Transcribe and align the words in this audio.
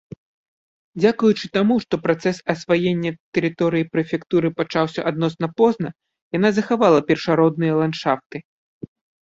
Дзякуючы 1.01 1.45
таму, 1.57 1.75
што 1.83 1.99
працэс 2.05 2.37
асваення 2.53 3.11
тэрыторыі 3.39 3.87
прэфектуры 3.97 4.47
пачаўся 4.63 5.05
адносна 5.13 5.47
позна, 5.63 5.89
яна 6.39 6.49
захавала 6.59 6.99
першародныя 7.13 7.73
ландшафты. 7.83 8.37